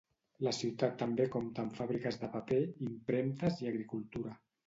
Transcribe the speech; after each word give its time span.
La 0.45 0.51
ciutat 0.59 0.95
també 1.01 1.27
compta 1.35 1.65
amb 1.65 1.75
fàbriques 1.81 2.17
de 2.23 2.31
paper, 2.37 2.59
impremtes 2.87 3.61
i 3.67 3.71
agricultura. 3.75 4.35